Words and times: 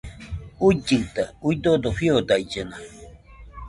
Uillɨta, 0.67 1.23
uidodo 1.47 1.89
fiodaillena 1.97 2.77